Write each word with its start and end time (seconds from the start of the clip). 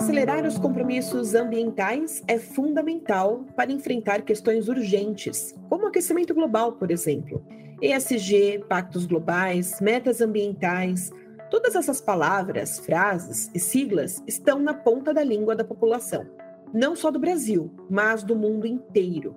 Acelerar 0.00 0.46
os 0.46 0.56
compromissos 0.56 1.34
ambientais 1.34 2.22
é 2.26 2.38
fundamental 2.38 3.44
para 3.54 3.70
enfrentar 3.70 4.22
questões 4.22 4.66
urgentes, 4.66 5.54
como 5.68 5.84
o 5.84 5.88
aquecimento 5.88 6.32
global, 6.32 6.72
por 6.72 6.90
exemplo. 6.90 7.44
ESG, 7.82 8.64
pactos 8.66 9.04
globais, 9.04 9.78
metas 9.78 10.22
ambientais, 10.22 11.10
todas 11.50 11.76
essas 11.76 12.00
palavras, 12.00 12.78
frases 12.78 13.50
e 13.54 13.60
siglas 13.60 14.22
estão 14.26 14.58
na 14.58 14.72
ponta 14.72 15.12
da 15.12 15.22
língua 15.22 15.54
da 15.54 15.64
população, 15.64 16.26
não 16.72 16.96
só 16.96 17.10
do 17.10 17.20
Brasil, 17.20 17.70
mas 17.90 18.22
do 18.22 18.34
mundo 18.34 18.66
inteiro. 18.66 19.36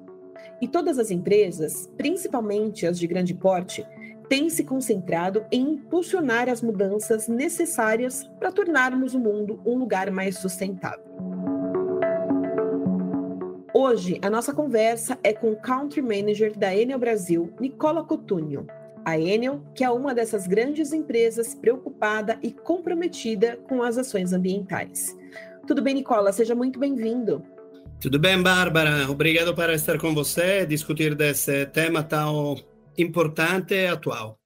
E 0.62 0.68
todas 0.68 0.98
as 0.98 1.12
empresas, 1.12 1.92
principalmente 1.98 2.88
as 2.88 2.98
de 2.98 3.06
grande 3.06 3.34
porte, 3.34 3.86
têm 4.34 4.50
se 4.50 4.64
concentrado 4.64 5.46
em 5.52 5.74
impulsionar 5.74 6.50
as 6.50 6.60
mudanças 6.60 7.28
necessárias 7.28 8.28
para 8.40 8.52
tornarmos 8.52 9.14
o 9.14 9.20
mundo 9.20 9.62
um 9.64 9.78
lugar 9.78 10.10
mais 10.10 10.40
sustentável. 10.40 11.06
Hoje, 13.72 14.18
a 14.24 14.32
nossa 14.32 14.52
conversa 14.52 15.20
é 15.24 15.34
com 15.34 15.52
o 15.52 15.56
Country 15.56 16.02
Manager 16.02 16.58
da 16.58 16.76
Enel 16.76 16.98
Brasil, 16.98 17.54
Nicola 17.60 18.04
Cotugno. 18.04 18.66
A 19.06 19.20
Enel, 19.20 19.62
que 19.76 19.84
é 19.84 19.92
uma 19.92 20.16
dessas 20.16 20.48
grandes 20.48 20.94
empresas 20.94 21.54
preocupada 21.54 22.40
e 22.42 22.52
comprometida 22.52 23.60
com 23.70 23.84
as 23.84 24.00
ações 24.00 24.34
ambientais. 24.34 25.16
Tudo 25.68 25.80
bem, 25.80 25.94
Nicola? 25.94 26.34
Seja 26.34 26.56
muito 26.56 26.80
bem-vindo. 26.80 27.46
Tudo 28.02 28.18
bem, 28.18 28.42
Bárbara? 28.42 29.12
Obrigado 29.12 29.54
por 29.54 29.70
estar 29.70 30.00
com 30.00 30.12
você 30.12 30.66
discutir 30.66 31.14
desse 31.14 31.68
tema 31.68 32.02
tão 32.02 32.73
importante 32.98 33.74
e 33.74 33.88
atual. 33.88 34.40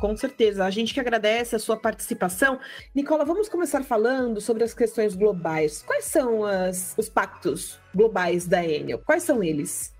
Com 0.00 0.16
certeza, 0.16 0.66
a 0.66 0.70
gente 0.70 0.92
que 0.92 1.00
agradece 1.00 1.56
a 1.56 1.58
sua 1.58 1.78
participação. 1.78 2.58
Nicola, 2.94 3.24
vamos 3.24 3.48
começar 3.48 3.82
falando 3.82 4.40
sobre 4.40 4.62
as 4.62 4.74
questões 4.74 5.14
globais. 5.14 5.82
Quais 5.82 6.04
são 6.04 6.44
as, 6.44 6.94
os 6.98 7.08
pactos 7.08 7.78
globais 7.94 8.46
da 8.46 8.62
Enel? 8.62 8.98
Quais 8.98 9.22
são 9.22 9.42
eles? 9.42 9.94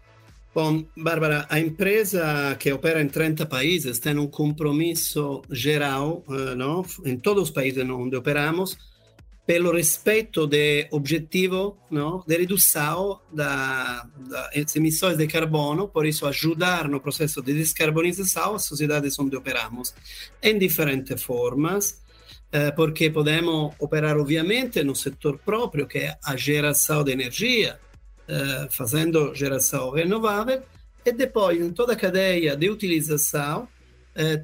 Bom, 0.54 0.84
Bárbara, 0.96 1.46
a 1.48 1.58
empresa 1.58 2.54
que 2.60 2.72
opera 2.72 3.00
em 3.00 3.08
30 3.08 3.46
países 3.46 3.98
tem 3.98 4.16
um 4.18 4.26
compromisso 4.26 5.42
geral 5.50 6.22
uh, 6.28 6.54
no? 6.54 6.84
em 7.04 7.16
todos 7.16 7.44
os 7.44 7.50
países 7.50 7.82
onde 7.88 8.14
operamos 8.14 8.76
pelo 9.46 9.72
respeito 9.72 10.46
do 10.46 10.56
objetivo 10.90 11.76
no, 11.90 12.24
de 12.26 12.36
redução 12.36 13.20
da, 13.30 14.06
das 14.16 14.74
emissões 14.74 15.18
de 15.18 15.26
carbono, 15.26 15.88
por 15.88 16.06
isso 16.06 16.26
ajudar 16.26 16.88
no 16.88 17.00
processo 17.00 17.42
de 17.42 17.52
descarbonização 17.52 18.54
as 18.54 18.64
sociedades 18.64 19.18
onde 19.18 19.36
operamos 19.36 19.94
em 20.42 20.58
diferentes 20.58 21.22
formas, 21.22 22.02
eh, 22.50 22.70
porque 22.70 23.10
podemos 23.10 23.74
operar 23.78 24.16
obviamente 24.16 24.82
no 24.82 24.94
setor 24.94 25.38
próprio, 25.38 25.86
que 25.86 25.98
é 25.98 26.16
a 26.24 26.36
geração 26.36 27.04
de 27.04 27.12
energia, 27.12 27.78
eh, 28.26 28.68
fazendo 28.70 29.34
geração 29.34 29.90
renovável, 29.90 30.62
e 31.04 31.12
depois 31.12 31.60
em 31.60 31.70
toda 31.70 31.92
a 31.92 31.96
cadeia 31.96 32.56
de 32.56 32.70
utilização, 32.70 33.66
eh, 33.66 33.73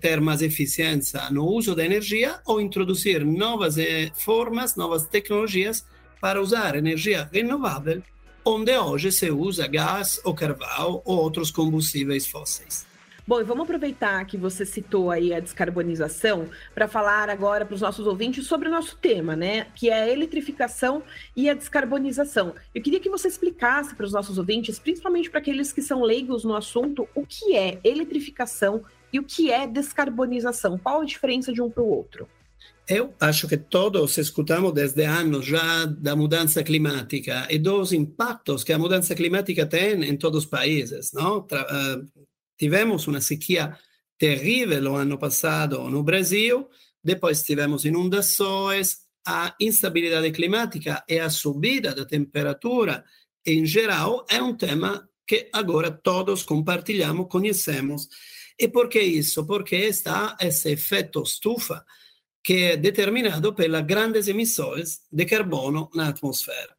ter 0.01 0.21
mais 0.21 0.43
eficiência 0.43 1.31
no 1.31 1.47
uso 1.47 1.75
da 1.75 1.85
energia 1.85 2.41
ou 2.45 2.61
introduzir 2.61 3.25
novas 3.25 3.79
eh, 3.79 4.11
formas, 4.15 4.77
novas 4.77 5.07
tecnologias 5.07 5.87
para 6.21 6.41
usar 6.41 6.77
energia 6.77 7.29
renovável, 7.33 8.03
onde 8.45 8.77
hoje 8.77 9.13
se 9.13 9.31
usa 9.31 9.67
gás 9.67 10.21
ou 10.25 10.35
carvão 10.35 11.01
ou 11.05 11.19
outros 11.19 11.51
combustíveis 11.51 12.27
fósseis. 12.27 12.91
Bom, 13.27 13.41
e 13.41 13.45
vamos 13.45 13.63
aproveitar 13.63 14.25
que 14.25 14.37
você 14.37 14.67
citou 14.67 15.09
aí 15.09 15.33
a 15.33 15.39
descarbonização 15.39 16.49
para 16.75 16.89
falar 16.89 17.31
agora 17.31 17.65
para 17.65 17.77
os 17.77 17.81
nossos 17.81 18.05
ouvintes 18.05 18.45
sobre 18.47 18.67
o 18.67 18.71
nosso 18.73 18.97
tema, 18.97 19.37
né? 19.37 19.69
Que 19.77 19.89
é 19.89 20.03
a 20.03 20.09
eletrificação 20.09 21.01
e 21.37 21.49
a 21.49 21.55
descarbonização. 21.55 22.55
Eu 22.75 22.83
queria 22.83 22.99
que 22.99 23.09
você 23.09 23.29
explicasse 23.29 23.95
para 23.95 24.05
os 24.05 24.13
nossos 24.13 24.37
ouvintes, 24.37 24.81
principalmente 24.81 25.31
para 25.31 25.39
aqueles 25.39 25.73
que 25.73 25.81
são 25.81 26.03
leigos 26.03 26.43
no 26.43 26.57
assunto, 26.57 27.07
o 27.15 27.25
que 27.25 27.55
é 27.55 27.79
eletrificação 27.85 28.83
e 29.13 29.19
o 29.19 29.25
que 29.25 29.51
é 29.51 29.67
descarbonização? 29.67 30.79
Qual 30.79 31.01
a 31.01 31.05
diferença 31.05 31.53
de 31.53 31.61
um 31.61 31.71
para 31.71 31.83
o 31.83 31.89
outro? 31.89 32.29
Eu 32.89 33.15
acho 33.21 33.47
que 33.47 33.57
todos 33.57 34.19
escutamos 34.19 34.73
desde 34.73 35.05
anos 35.05 35.47
já 35.47 35.85
da 35.85 36.17
mudança 36.17 36.63
climática 36.65 37.47
e 37.49 37.59
dos 37.59 37.93
impactos 37.93 38.65
que 38.65 38.73
a 38.73 38.79
mudança 38.79 39.15
climática 39.15 39.65
tem 39.65 40.03
em 40.05 40.17
todos 40.17 40.45
os 40.45 40.51
países. 40.51 41.13
Não? 41.13 41.39
Uh, 41.39 42.27
tivemos 42.59 43.07
uma 43.07 43.21
sequia 43.21 43.77
terrível 44.19 44.93
o 44.93 44.97
ano 44.97 45.17
passado 45.17 45.89
no 45.89 46.03
Brasil, 46.03 46.69
depois 47.03 47.43
tivemos 47.43 47.85
inundações, 47.85 48.99
a 49.27 49.55
instabilidade 49.61 50.31
climática 50.33 51.05
e 51.09 51.19
a 51.19 51.31
subida 51.31 51.95
da 51.95 52.05
temperatura 52.05 53.05
em 53.47 53.65
geral 53.65 54.27
é 54.29 54.43
um 54.43 54.55
tema 54.55 55.09
que 55.27 55.49
agora 55.53 55.91
todos 55.91 56.43
compartilhamos, 56.43 57.29
conhecemos 57.29 58.09
e 58.61 58.69
por 58.69 58.91
que 58.91 59.01
isso? 59.01 59.47
Porque 59.47 59.75
está 59.75 60.37
esse 60.39 60.73
efeito 60.73 61.23
estufa 61.23 61.83
que 62.43 62.65
é 62.65 62.77
determinado 62.77 63.55
pelas 63.55 63.87
grandes 63.87 64.29
emissões 64.29 65.01
de 65.11 65.25
carbono 65.25 65.91
na 65.95 66.09
atmosfera. 66.09 66.77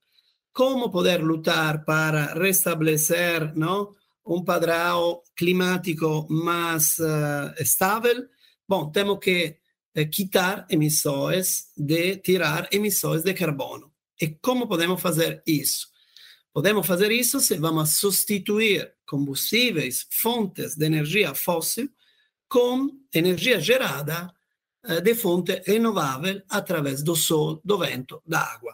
Como 0.54 0.92
poder 0.92 1.24
lutar 1.24 1.84
para 1.84 2.34
restabelecer 2.36 3.56
não, 3.56 3.96
um 4.24 4.44
padrão 4.44 5.24
climático 5.36 6.28
mais 6.30 7.00
uh, 7.00 7.54
estável? 7.60 8.28
Bom, 8.68 8.92
temos 8.92 9.18
que 9.20 9.58
uh, 9.98 10.08
quitar 10.08 10.68
emissões 10.70 11.66
de 11.76 12.18
tirar 12.18 12.70
emissões 12.72 13.24
de 13.24 13.34
carbono. 13.34 13.92
E 14.22 14.28
como 14.28 14.68
podemos 14.68 15.02
fazer 15.02 15.42
isso? 15.48 15.88
Podemos 16.54 16.86
fazer 16.86 17.12
isso 17.12 17.40
se 17.40 17.56
vamos 17.56 17.98
substituir 17.98 18.94
combustíveis, 19.12 19.96
fontes 20.10 20.70
de 20.76 20.86
energia 20.86 21.34
fóssil, 21.36 21.88
com 22.48 22.90
energia 23.14 23.60
gerada 23.60 24.20
eh, 24.86 25.02
de 25.02 25.14
fonte 25.14 25.62
renovável 25.66 26.42
através 26.50 27.04
do 27.04 27.16
sol, 27.16 27.62
do 27.64 27.78
vento, 27.78 28.22
da 28.26 28.40
água. 28.40 28.74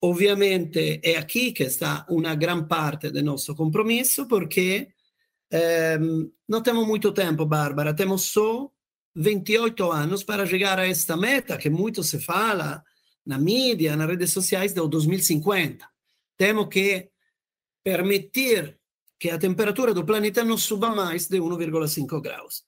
Obviamente 0.00 1.00
é 1.02 1.16
aqui 1.16 1.52
que 1.52 1.64
está 1.64 2.04
uma 2.08 2.34
grande 2.34 2.68
parte 2.68 3.10
do 3.10 3.22
nosso 3.22 3.54
compromisso, 3.54 4.28
porque 4.28 4.88
eh, 5.50 5.98
não 6.46 6.62
temos 6.62 6.86
muito 6.86 7.12
tempo, 7.12 7.46
Bárbara, 7.46 7.94
temos 7.94 8.22
só 8.24 8.70
28 9.16 9.90
anos 9.90 10.22
para 10.22 10.46
chegar 10.46 10.78
a 10.78 10.86
esta 10.86 11.16
meta 11.16 11.56
que 11.56 11.70
muito 11.70 12.02
se 12.02 12.18
fala 12.20 12.84
na 13.24 13.38
mídia, 13.38 13.96
nas 13.96 14.08
redes 14.08 14.32
sociais, 14.32 14.74
do 14.74 14.86
2050 14.86 15.94
temo 16.36 16.68
que 16.68 17.10
permitir 17.82 18.78
que 19.18 19.30
a 19.30 19.38
temperatura 19.38 19.94
do 19.94 20.04
planeta 20.04 20.44
não 20.44 20.56
suba 20.56 20.94
mais 20.94 21.28
de 21.28 21.38
1,5 21.38 22.20
graus. 22.20 22.64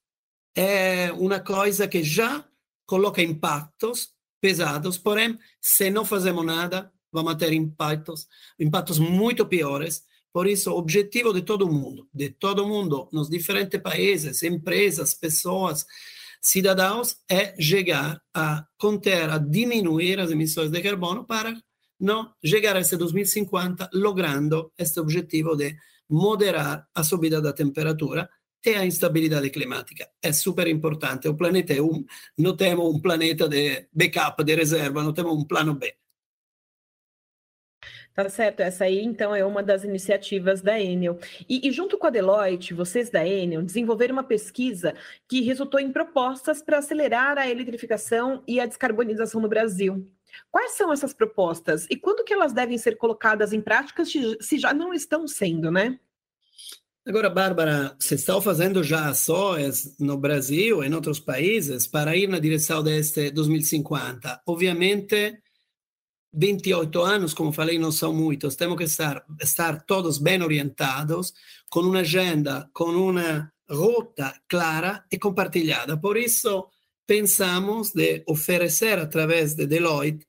É 0.55 1.13
uma 1.13 1.41
coisa 1.41 1.87
que 1.87 2.03
já 2.03 2.45
coloca 2.87 3.21
impactos 3.21 4.15
pesados, 4.41 4.97
porém, 4.97 5.39
se 5.61 5.91
não 5.91 6.05
fazemos 6.05 6.45
nada, 6.45 6.91
vamos 7.13 7.35
ter 7.35 7.53
impactos, 7.53 8.27
impactos 8.59 8.99
muito 8.99 9.47
piores. 9.47 10.05
Por 10.33 10.47
isso, 10.47 10.71
o 10.71 10.79
objetivo 10.79 11.33
de 11.33 11.43
todo 11.43 11.71
mundo, 11.71 12.09
de 12.13 12.31
todo 12.31 12.67
mundo, 12.67 13.09
nos 13.13 13.29
diferentes 13.29 13.81
países, 13.81 14.43
empresas, 14.43 15.15
pessoas, 15.15 15.87
cidadãos, 16.41 17.17
é 17.29 17.61
chegar 17.61 18.23
a 18.33 18.67
conter, 18.79 19.31
a 19.31 19.39
diminuir 19.39 20.21
as 20.21 20.31
emissões 20.31 20.71
de 20.71 20.81
carbono 20.81 21.25
para 21.25 21.57
no 21.99 22.35
llegar 22.43 22.77
a 22.77 22.81
ese 22.81 22.97
2050 22.97 23.91
logrando 23.95 24.73
este 24.79 25.01
objetivo 25.01 25.57
de 25.57 25.77
moderar 26.09 26.89
a 26.95 27.03
subida 27.03 27.41
da 27.41 27.53
temperatura 27.53 28.29
e 28.65 28.75
a 28.75 28.85
instabilidade 28.85 29.51
climática. 29.51 30.09
É 30.23 30.33
super 30.33 30.67
importante. 30.67 31.29
O 31.29 31.37
planeta 31.37 31.73
é 31.73 31.81
um, 31.81 32.05
não 32.37 32.57
temos 32.57 32.95
um 32.95 33.01
planeta 33.01 33.49
de 33.49 33.89
backup, 33.93 34.43
de 34.43 34.55
reserva, 34.55 35.03
não 35.03 35.13
temos 35.13 35.33
um 35.33 35.45
plano 35.45 35.75
B. 35.75 35.95
Tá 38.17 38.27
certo, 38.31 38.61
essa 38.61 38.85
aí 38.85 39.05
então 39.05 39.35
é 39.35 39.45
uma 39.45 39.63
das 39.63 39.85
iniciativas 39.85 40.63
da 40.63 40.81
Enel. 40.81 41.19
E, 41.47 41.69
e, 41.69 41.71
junto 41.71 41.99
com 41.99 42.07
a 42.07 42.11
Deloitte, 42.11 42.73
vocês 42.73 43.11
da 43.11 43.27
Enel 43.27 43.63
desenvolveram 43.63 44.15
uma 44.15 44.25
pesquisa 44.25 44.95
que 45.29 45.43
resultou 45.43 45.79
em 45.79 45.93
propostas 45.93 46.63
para 46.63 46.79
acelerar 46.79 47.37
a 47.37 47.47
eletrificação 47.47 48.43
e 48.49 48.59
a 48.59 48.65
descarbonização 48.65 49.39
no 49.39 49.51
Brasil. 49.51 50.11
Quais 50.51 50.73
são 50.73 50.91
essas 50.91 51.13
propostas 51.13 51.87
e 51.91 51.97
quando 51.97 52.25
que 52.25 52.33
elas 52.33 52.55
devem 52.55 52.79
ser 52.79 52.97
colocadas 52.97 53.53
em 53.53 53.61
prática 53.61 54.03
se 54.05 54.59
já 54.59 54.73
não 54.73 54.95
estão 54.95 55.29
sendo, 55.29 55.71
né? 55.71 56.01
Agora, 57.09 57.31
Bárbara, 57.31 57.95
se 58.01 58.17
estão 58.17 58.43
fazendo 58.43 58.83
já 58.83 59.09
ações 59.09 59.97
no 59.97 60.19
Brasil 60.19 60.83
e 60.83 60.89
em 60.89 60.93
outros 60.93 61.21
países 61.21 61.87
para 61.87 62.17
ir 62.17 62.29
na 62.29 62.41
direção 62.41 62.83
deste 62.83 63.31
2050. 63.31 64.43
Obviamente, 64.45 65.39
28 66.35 67.01
anos, 67.01 67.33
como 67.33 67.53
falei, 67.53 67.79
não 67.79 67.93
são 67.93 68.13
muitos. 68.13 68.57
Temos 68.57 68.77
que 68.77 68.83
estar, 68.83 69.25
estar 69.41 69.83
todos 69.83 70.19
bem 70.19 70.43
orientados, 70.43 71.33
com 71.71 71.83
uma 71.83 72.01
agenda, 72.01 72.69
com 72.73 72.87
uma 72.87 73.53
rota 73.71 74.35
clara 74.49 75.05
e 75.09 75.17
compartilhada. 75.17 75.97
Por 75.97 76.17
isso, 76.17 76.67
pensamos 77.07 77.93
de 77.93 78.25
oferecer 78.27 78.99
através 78.99 79.55
de 79.55 79.65
Deloitte 79.65 80.27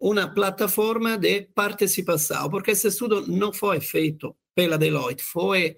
uma 0.00 0.26
plataforma 0.26 1.18
de 1.18 1.42
participação, 1.54 2.48
porque 2.48 2.70
esse 2.70 2.88
estudo 2.88 3.26
não 3.26 3.52
foi 3.52 3.78
feito 3.78 4.34
pela 4.54 4.78
Deloitte, 4.78 5.22
foi 5.22 5.76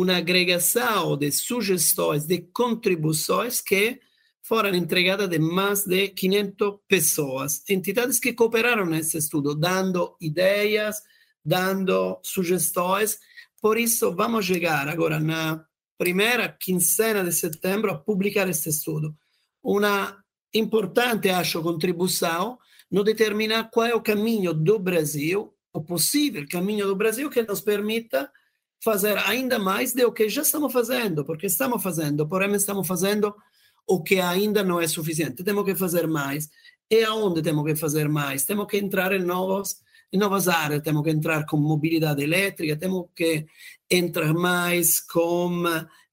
uma 0.00 0.16
agregação 0.16 1.16
de 1.16 1.30
sugestões, 1.30 2.24
de 2.24 2.40
contribuições 2.40 3.60
que 3.60 4.00
foram 4.40 4.74
entregadas 4.74 5.28
de 5.28 5.38
mais 5.38 5.84
de 5.84 6.08
500 6.08 6.78
pessoas, 6.88 7.62
entidades 7.68 8.18
que 8.18 8.32
cooperaram 8.32 8.86
nesse 8.86 9.18
estudo, 9.18 9.54
dando 9.54 10.16
ideias, 10.20 10.96
dando 11.44 12.18
sugestões. 12.22 13.18
Por 13.60 13.76
isso, 13.78 14.14
vamos 14.14 14.46
chegar 14.46 14.88
agora 14.88 15.20
na 15.20 15.64
primeira 15.98 16.48
quinzena 16.48 17.22
de 17.22 17.32
setembro 17.32 17.90
a 17.90 17.98
publicar 17.98 18.48
este 18.48 18.70
estudo. 18.70 19.14
Uma 19.62 20.16
importante, 20.54 21.28
acho, 21.28 21.62
contribuição 21.62 22.58
no 22.90 23.04
determinar 23.04 23.70
qual 23.70 23.86
é 23.86 23.94
o 23.94 24.02
caminho 24.02 24.52
do 24.54 24.78
Brasil, 24.78 25.54
o 25.72 25.82
possível 25.82 26.46
caminho 26.50 26.86
do 26.86 26.96
Brasil 26.96 27.30
que 27.30 27.42
nos 27.42 27.60
permita 27.60 28.30
fazer 28.82 29.16
ainda 29.18 29.58
mais 29.58 29.92
do 29.92 30.12
que 30.12 30.28
já 30.28 30.42
estamos 30.42 30.72
fazendo, 30.72 31.24
porque 31.24 31.46
estamos 31.46 31.82
fazendo, 31.82 32.28
porém 32.28 32.52
estamos 32.54 32.86
fazendo 32.86 33.34
o 33.86 34.02
que 34.02 34.20
ainda 34.20 34.62
não 34.62 34.80
é 34.80 34.88
suficiente. 34.88 35.44
Temos 35.44 35.64
que 35.64 35.74
fazer 35.74 36.06
mais. 36.06 36.48
E 36.90 37.04
aonde 37.04 37.42
temos 37.42 37.64
que 37.64 37.76
fazer 37.76 38.08
mais? 38.08 38.44
Temos 38.44 38.66
que 38.66 38.76
entrar 38.76 39.12
em 39.12 39.22
novos 39.22 39.76
em 40.12 40.18
novas 40.18 40.46
áreas, 40.46 40.82
temos 40.82 41.02
que 41.02 41.10
entrar 41.10 41.46
com 41.46 41.56
mobilidade 41.56 42.22
elétrica, 42.22 42.76
temos 42.76 43.06
que 43.16 43.46
entrar 43.90 44.34
mais 44.34 45.00
com 45.00 45.64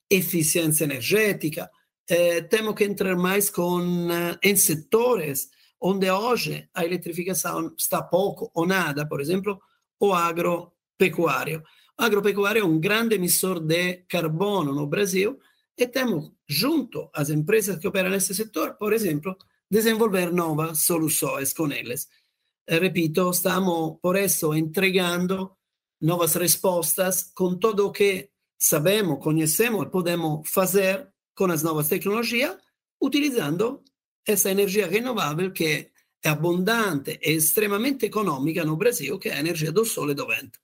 eficiência 0.10 0.86
energética, 0.86 1.70
eh, 2.10 2.42
temos 2.44 2.76
que 2.76 2.86
entrar 2.86 3.18
mais 3.18 3.50
com, 3.50 4.08
em 4.42 4.56
setores 4.56 5.50
onde 5.82 6.10
hoje 6.10 6.70
a 6.74 6.86
eletrificação 6.86 7.74
está 7.78 8.02
pouco 8.02 8.50
ou 8.54 8.66
nada, 8.66 9.06
por 9.06 9.20
exemplo, 9.20 9.60
o 10.00 10.14
agropecuário. 10.14 11.62
Agropecuário 12.00 12.62
é 12.62 12.66
um 12.66 12.80
grande 12.80 13.16
emissor 13.16 13.60
de 13.60 14.06
carbono 14.08 14.74
no 14.74 14.88
Brasil 14.88 15.38
e 15.78 15.86
temos, 15.86 16.32
junto 16.48 17.10
às 17.14 17.30
empresas 17.30 17.78
que 17.78 17.90
operam 17.90 18.10
nesse 18.10 18.34
setor, 18.34 18.76
por 18.76 18.94
exemplo, 18.94 19.36
desenvolver 19.70 20.32
novas 20.32 20.86
soluções 20.86 21.52
com 21.52 21.70
eles. 21.70 22.08
repito, 22.66 23.30
estamos 23.32 23.98
por 24.02 24.16
isso 24.16 24.54
entregando 24.54 25.52
novas 26.02 26.36
respostas 26.36 27.34
com 27.36 27.58
tudo 27.58 27.88
o 27.88 27.92
que 27.92 28.30
sabemos, 28.58 29.22
conhecemos 29.22 29.86
e 29.86 29.90
podemos 29.90 30.50
fazer 30.50 31.06
com 31.36 31.52
as 31.52 31.64
novas 31.64 31.90
tecnologias, 31.90 32.56
utilizando 33.02 33.84
essa 34.26 34.50
energia 34.50 34.88
renovável 34.88 35.52
que 35.52 35.92
é 36.24 36.30
abundante 36.30 37.20
e 37.22 37.32
extremamente 37.32 38.06
econômica 38.06 38.64
no 38.64 38.78
Brasil, 38.78 39.20
que 39.20 39.28
é 39.28 39.34
a 39.34 39.40
energia 39.40 39.72
do 39.72 39.84
sole 39.84 40.14
e 40.14 40.16
do 40.16 40.26
vento. 40.26 40.60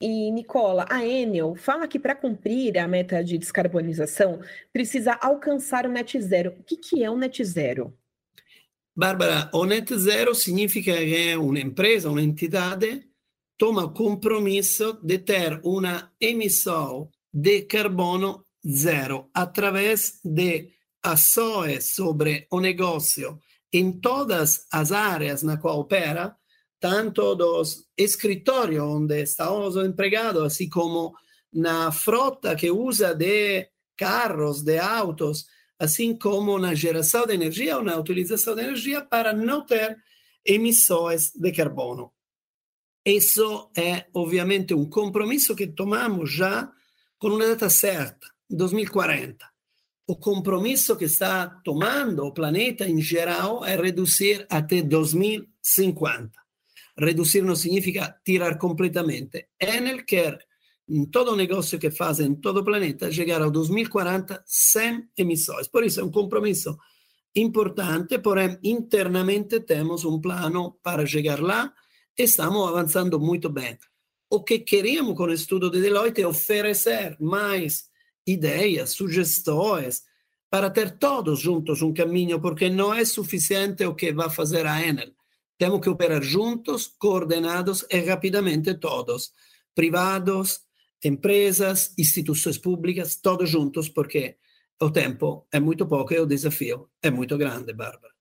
E, 0.00 0.30
Nicola, 0.30 0.86
a 0.88 1.04
Enel 1.04 1.54
fala 1.54 1.86
que 1.86 1.98
para 1.98 2.14
cumprir 2.14 2.78
a 2.78 2.88
meta 2.88 3.22
de 3.22 3.36
descarbonização 3.36 4.40
precisa 4.72 5.12
alcançar 5.20 5.86
o 5.86 5.90
net 5.90 6.18
zero. 6.20 6.56
O 6.58 6.62
que, 6.62 6.76
que 6.76 7.04
é 7.04 7.10
o 7.10 7.16
net 7.16 7.44
zero? 7.44 7.92
Bárbara, 8.96 9.50
o 9.52 9.66
net 9.66 9.94
zero 9.98 10.34
significa 10.34 10.96
que 10.96 11.36
uma 11.36 11.60
empresa, 11.60 12.10
uma 12.10 12.22
entidade, 12.22 13.04
toma 13.58 13.92
compromisso 13.92 14.98
de 15.02 15.18
ter 15.18 15.60
uma 15.62 16.10
emissão 16.18 17.10
de 17.32 17.62
carbono 17.62 18.44
zero 18.66 19.28
através 19.34 20.18
de 20.24 20.70
ações 21.02 21.94
sobre 21.94 22.46
o 22.50 22.58
negócio 22.58 23.38
em 23.72 23.92
todas 23.92 24.66
as 24.72 24.92
áreas 24.92 25.42
na 25.42 25.56
qual 25.56 25.78
opera, 25.78 26.36
tanto 26.80 27.34
dos 27.34 27.86
escritórios 27.96 28.82
onde 28.82 29.22
estão 29.22 29.66
os 29.66 29.76
empregados, 29.76 30.42
assim 30.42 30.68
como 30.68 31.14
na 31.52 31.92
frota 31.92 32.56
que 32.56 32.70
usa 32.70 33.14
de 33.14 33.68
carros, 33.96 34.62
de 34.62 34.78
autos, 34.78 35.46
assim 35.78 36.16
como 36.16 36.58
na 36.58 36.74
geração 36.74 37.26
de 37.26 37.34
energia 37.34 37.76
ou 37.76 37.84
na 37.84 37.96
utilização 37.98 38.54
de 38.54 38.62
energia 38.62 39.02
para 39.02 39.32
não 39.32 39.64
ter 39.64 39.98
emissões 40.44 41.32
de 41.34 41.52
carbono. 41.52 42.12
Isso 43.04 43.70
é, 43.76 44.06
obviamente, 44.14 44.74
um 44.74 44.88
compromisso 44.88 45.54
que 45.54 45.66
tomamos 45.66 46.32
já 46.32 46.70
com 47.18 47.28
uma 47.28 47.46
data 47.46 47.68
certa, 47.68 48.26
2040. 48.48 49.46
O 50.06 50.16
compromisso 50.16 50.96
que 50.96 51.04
está 51.04 51.48
tomando 51.64 52.24
o 52.24 52.32
planeta 52.32 52.88
em 52.88 53.00
geral 53.00 53.64
é 53.64 53.76
reduzir 53.76 54.46
até 54.50 54.82
2050. 54.82 56.30
Reduzir 56.98 57.42
não 57.42 57.56
significa 57.56 58.20
tirar 58.24 58.58
completamente. 58.58 59.48
Enel 59.60 60.04
quer 60.04 60.38
em 60.88 61.04
todo 61.06 61.32
o 61.32 61.36
negócio 61.36 61.78
que 61.78 61.90
faz 61.90 62.18
em 62.18 62.34
todo 62.34 62.60
o 62.60 62.64
planeta, 62.64 63.12
chegar 63.12 63.40
ao 63.40 63.50
2040 63.50 64.42
sem 64.44 65.08
emissões. 65.16 65.68
Por 65.68 65.84
isso 65.84 66.00
é 66.00 66.04
um 66.04 66.10
compromisso 66.10 66.76
importante, 67.34 68.18
porém 68.18 68.58
internamente 68.64 69.60
temos 69.60 70.04
um 70.04 70.20
plano 70.20 70.78
para 70.82 71.06
chegar 71.06 71.40
lá 71.40 71.72
e 72.18 72.24
estamos 72.24 72.68
avançando 72.68 73.20
muito 73.20 73.48
bem. 73.48 73.78
O 74.28 74.42
que 74.42 74.58
queríamos 74.58 75.16
com 75.16 75.24
o 75.24 75.32
estudo 75.32 75.70
de 75.70 75.80
Deloitte 75.80 76.22
é 76.22 76.26
oferecer 76.26 77.16
mais 77.20 77.88
ideias, 78.26 78.90
sugestões, 78.90 80.02
para 80.50 80.70
ter 80.70 80.98
todos 80.98 81.38
juntos 81.38 81.82
um 81.82 81.92
caminho, 81.92 82.40
porque 82.40 82.68
não 82.68 82.92
é 82.92 83.04
suficiente 83.04 83.84
o 83.84 83.94
que 83.94 84.12
vai 84.12 84.28
fazer 84.28 84.66
a 84.66 84.84
Enel. 84.84 85.12
Temos 85.60 85.82
que 85.82 85.90
operar 85.90 86.22
juntos, 86.22 86.86
coordenados 86.96 87.84
e 87.90 88.00
rapidamente 88.00 88.72
todos, 88.78 89.34
privados, 89.74 90.62
empresas, 91.04 91.92
instituições 91.98 92.56
públicas, 92.56 93.16
todos 93.16 93.50
juntos, 93.50 93.90
porque 93.90 94.38
o 94.80 94.90
tempo 94.90 95.46
é 95.52 95.60
muito 95.60 95.86
pouco 95.86 96.14
e 96.14 96.18
o 96.18 96.24
desafio 96.24 96.88
é 97.02 97.10
muito 97.10 97.36
grande, 97.36 97.74
Bárbara. 97.74 98.19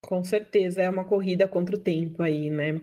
Com 0.00 0.22
certeza, 0.22 0.80
é 0.80 0.88
uma 0.88 1.04
corrida 1.04 1.48
contra 1.48 1.74
o 1.74 1.78
tempo 1.78 2.22
aí, 2.22 2.48
né? 2.50 2.80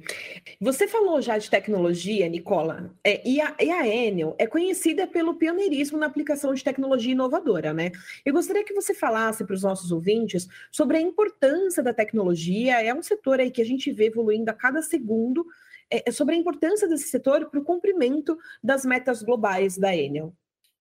Você 0.60 0.86
falou 0.86 1.22
já 1.22 1.38
de 1.38 1.50
tecnologia, 1.50 2.28
Nicola, 2.28 2.94
é, 3.04 3.28
e, 3.28 3.40
a, 3.40 3.56
e 3.60 3.72
a 3.72 3.88
Enel 3.88 4.36
é 4.38 4.46
conhecida 4.46 5.08
pelo 5.08 5.36
pioneirismo 5.36 5.98
na 5.98 6.08
aplicação 6.08 6.54
de 6.54 6.64
tecnologia 6.64 7.14
inovadora, 7.14 7.74
né? 7.74 7.92
Eu 8.26 8.34
gostaria 8.34 8.66
que 8.66 8.74
você 8.74 8.94
falasse 8.94 9.46
para 9.46 9.54
os 9.54 9.64
nossos 9.64 9.94
ouvintes 9.94 10.46
sobre 10.70 10.98
a 10.98 11.02
importância 11.02 11.82
da 11.82 11.94
tecnologia, 11.94 12.82
é 12.82 12.94
um 12.94 13.02
setor 13.02 13.40
aí 13.40 13.50
que 13.50 13.62
a 13.62 13.66
gente 13.66 13.92
vê 13.92 14.08
evoluindo 14.08 14.52
a 14.52 14.54
cada 14.54 14.82
segundo, 14.82 15.46
é, 15.92 16.10
é, 16.10 16.12
sobre 16.12 16.36
a 16.36 16.38
importância 16.38 16.88
desse 16.88 17.08
setor 17.08 17.50
para 17.50 17.60
o 17.60 17.64
cumprimento 17.64 18.38
das 18.62 18.84
metas 18.84 19.24
globais 19.24 19.78
da 19.78 19.96
Enel. 19.96 20.34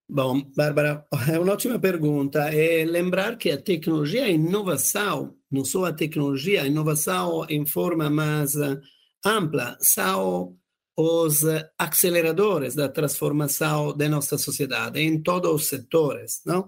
Bom, 0.07 0.41
Bárbara, 0.55 1.03
é 1.31 1.39
uma 1.39 1.53
ótima 1.53 1.79
pergunta. 1.79 2.53
É 2.53 2.85
lembrar 2.85 3.37
que 3.37 3.49
a 3.49 3.61
tecnologia 3.61 4.21
e 4.21 4.23
a 4.25 4.29
inovação, 4.29 5.35
não 5.55 5.63
só 5.65 5.85
a 5.85 5.93
tecnologia, 5.93 6.63
a 6.63 6.67
inovação 6.67 7.45
em 7.49 7.65
forma 7.65 8.09
mais 8.09 8.55
eh, 8.55 8.79
ampla, 9.25 9.77
são 9.79 10.57
os 10.97 11.43
aceleradores 11.77 12.75
da 12.75 12.87
transformação 12.87 13.95
da 13.95 14.07
nossa 14.07 14.37
sociedade 14.37 14.99
em 14.99 15.21
todos 15.21 15.51
os 15.51 15.67
setores, 15.67 16.41
não? 16.45 16.67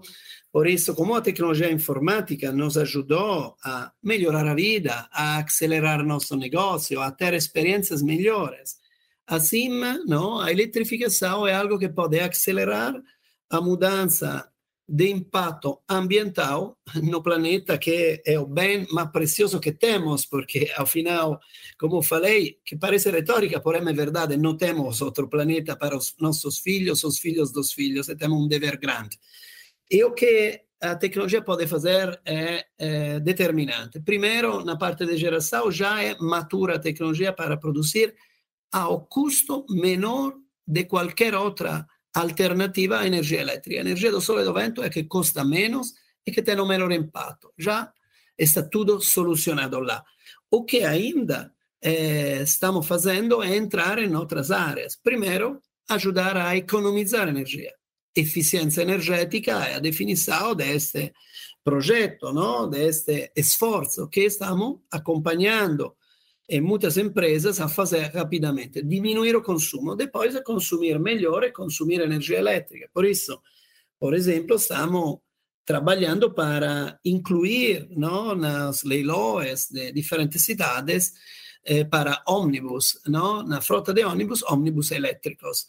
Por 0.52 0.66
isso, 0.66 0.94
como 0.94 1.14
a 1.14 1.20
tecnologia 1.20 1.70
informática 1.70 2.50
nos 2.50 2.76
ajudou 2.76 3.54
a 3.64 3.92
melhorar 4.02 4.46
a 4.46 4.54
vida, 4.54 5.08
a 5.12 5.38
acelerar 5.38 6.04
nosso 6.04 6.36
negócio, 6.36 7.00
a 7.00 7.10
ter 7.10 7.34
experiências 7.34 8.02
melhores, 8.02 8.76
assim, 9.26 9.68
não, 10.06 10.40
a 10.40 10.50
eletrificação 10.50 11.46
é 11.46 11.54
algo 11.54 11.78
que 11.78 11.88
pode 11.88 12.18
acelerar 12.18 12.94
a 13.50 13.60
mudança 13.60 14.48
de 14.88 15.10
impacto 15.10 15.82
ambiental 15.86 16.78
no 17.02 17.22
planeta, 17.22 17.76
que 17.76 18.22
é 18.24 18.38
o 18.38 18.46
bem 18.46 18.86
mais 18.90 19.10
precioso 19.10 19.60
que 19.60 19.72
temos, 19.72 20.24
porque, 20.24 20.72
ao 20.74 20.86
final, 20.86 21.38
como 21.78 22.00
falei, 22.00 22.58
que 22.64 22.76
parece 22.76 23.10
retórica, 23.10 23.60
porém 23.60 23.86
é 23.86 23.92
verdade, 23.92 24.36
não 24.38 24.56
temos 24.56 25.02
outro 25.02 25.28
planeta 25.28 25.76
para 25.76 25.94
os 25.94 26.14
nossos 26.18 26.58
filhos, 26.58 27.04
os 27.04 27.18
filhos 27.18 27.52
dos 27.52 27.72
filhos, 27.72 28.08
e 28.08 28.16
temos 28.16 28.38
um 28.40 28.48
dever 28.48 28.78
grande. 28.78 29.18
E 29.90 30.02
o 30.02 30.12
que 30.12 30.62
a 30.80 30.94
tecnologia 30.94 31.42
pode 31.42 31.66
fazer 31.66 32.18
é, 32.24 32.66
é 32.78 33.20
determinante. 33.20 34.00
Primeiro, 34.00 34.64
na 34.64 34.76
parte 34.76 35.04
de 35.04 35.18
geração, 35.18 35.70
já 35.70 36.02
é 36.02 36.16
matura 36.18 36.76
a 36.76 36.78
tecnologia 36.78 37.32
para 37.32 37.58
produzir 37.58 38.14
ao 38.72 39.04
custo 39.06 39.66
menor 39.68 40.34
de 40.66 40.84
qualquer 40.84 41.34
outra 41.34 41.86
alternativa 42.14 43.00
à 43.00 43.06
energia 43.06 43.40
elétrica. 43.40 43.78
A 43.78 43.84
energia 43.84 44.10
do 44.10 44.20
sole 44.20 44.42
e 44.42 44.44
do 44.44 44.54
vento 44.54 44.82
é 44.82 44.90
que 44.90 45.04
custa 45.04 45.44
menos 45.44 45.92
e 46.26 46.32
que 46.32 46.42
tem 46.42 46.60
um 46.60 46.66
menor 46.66 46.92
impacto. 46.92 47.52
Já 47.56 47.92
está 48.36 48.62
tudo 48.62 49.00
solucionado 49.00 49.80
lá. 49.80 50.02
O 50.50 50.64
que 50.64 50.84
ainda 50.84 51.52
eh, 51.82 52.42
estamos 52.42 52.86
fazendo 52.86 53.42
é 53.42 53.56
entrar 53.56 53.98
em 53.98 54.14
outras 54.14 54.50
áreas. 54.50 54.96
Primeiro, 54.96 55.60
ajudar 55.88 56.36
a 56.36 56.56
economizar 56.56 57.28
energia. 57.28 57.72
eficiência 58.16 58.82
energética 58.82 59.52
é 59.64 59.76
a 59.76 59.78
definição 59.78 60.52
deste 60.54 61.12
projeto, 61.62 62.32
não? 62.32 62.68
deste 62.68 63.30
esforço 63.36 64.08
que 64.08 64.22
estamos 64.22 64.80
acompanhando 64.90 65.94
em 66.48 66.60
muitas 66.60 66.96
empresas 66.96 67.60
a 67.60 67.68
fazer 67.68 68.10
rapidamente, 68.14 68.82
diminuir 68.82 69.36
o 69.36 69.42
consumo, 69.42 69.94
depois 69.94 70.34
a 70.34 70.42
consumir 70.42 70.98
melhor 70.98 71.44
e 71.44 71.52
consumir 71.52 72.00
energia 72.00 72.38
elétrica. 72.38 72.88
Por 72.92 73.04
isso, 73.04 73.42
por 73.98 74.14
exemplo, 74.14 74.56
estamos 74.56 75.18
trabalhando 75.64 76.32
para 76.32 76.98
incluir 77.04 77.88
¿no? 77.90 78.34
nas 78.34 78.82
leilões 78.82 79.68
de 79.70 79.92
diferentes 79.92 80.42
cidades 80.42 81.12
eh, 81.62 81.84
para 81.84 82.22
ómnibus, 82.26 83.02
¿no? 83.06 83.42
na 83.42 83.60
frota 83.60 83.92
de 83.92 84.02
ómnibus, 84.02 84.42
ómnibus 84.44 84.90
elétricos. 84.92 85.66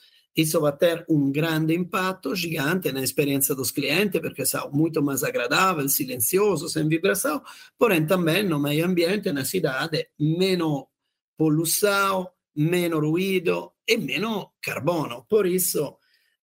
Vai 0.62 0.78
ter 0.78 1.06
um 1.10 1.32
grande 1.32 1.74
impacto 1.76 2.34
gigante 2.34 2.92
na 2.92 3.04
experiência 3.04 3.54
dos 3.54 3.72
clientes, 3.72 4.22
porque 4.22 4.46
são 4.46 4.72
muito 4.72 5.02
mais 5.02 5.24
agradável, 5.24 5.88
silencioso, 5.90 6.70
sem 6.70 6.88
vibração, 6.88 7.42
porém 7.78 8.06
também 8.06 8.44
no 8.44 8.60
meio 8.60 8.86
ambiente, 8.86 9.32
na 9.34 9.44
cidade, 9.44 10.08
menos 10.18 10.86
poluição, 11.38 12.30
menos 12.56 13.02
ruído 13.02 13.74
e 13.88 13.98
menos 13.98 14.48
carbono. 14.62 15.26
Por 15.28 15.46
isso, 15.46 15.98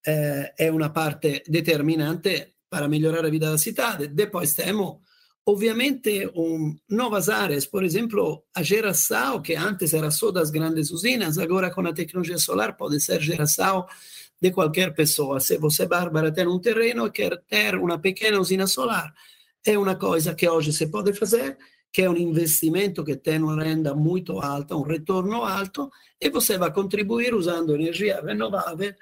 eh, 0.06 0.54
é 0.58 0.70
uma 0.70 0.90
parte 0.90 1.42
determinante 1.48 2.56
para 2.68 2.88
melhorar 2.88 3.24
a 3.24 3.30
vida 3.30 3.50
da 3.50 3.58
cidade. 3.58 4.08
Depois 4.08 4.54
temos, 4.54 4.98
obviamente, 5.46 6.28
um, 6.34 6.76
novas 6.90 7.28
áreas, 7.28 7.64
por 7.64 7.84
exemplo, 7.84 8.42
a 8.52 8.64
geração, 8.64 9.40
que 9.40 9.54
antes 9.54 9.94
era 9.94 10.10
só 10.10 10.32
das 10.32 10.50
grandes 10.50 10.90
usinas, 10.90 11.38
agora 11.38 11.70
com 11.70 11.86
a 11.86 11.92
tecnologia 11.92 12.36
solar 12.36 12.76
pode 12.76 13.00
ser 13.00 13.20
geração 13.22 13.86
de 14.42 14.50
qualquer 14.50 14.92
pessoa. 14.92 15.38
Se 15.38 15.56
você, 15.56 15.86
Bárbara, 15.86 16.32
tem 16.32 16.48
um 16.48 16.58
terreno 16.58 17.06
e 17.06 17.10
quer 17.12 17.40
ter 17.48 17.76
uma 17.76 17.96
pequena 17.96 18.40
usina 18.40 18.66
solar, 18.66 19.14
é 19.64 19.78
uma 19.78 19.94
coisa 19.94 20.34
que 20.34 20.48
hoje 20.48 20.72
se 20.72 20.88
pode 20.88 21.12
fazer, 21.12 21.56
que 21.92 22.02
é 22.02 22.10
um 22.10 22.16
investimento 22.16 23.04
que 23.04 23.16
tem 23.16 23.40
uma 23.40 23.62
renda 23.62 23.94
muito 23.94 24.40
alta, 24.40 24.76
um 24.76 24.82
retorno 24.82 25.44
alto, 25.44 25.90
e 26.20 26.28
você 26.28 26.58
vai 26.58 26.72
contribuir 26.72 27.32
usando 27.34 27.74
energia 27.74 28.20
renovável 28.20 28.92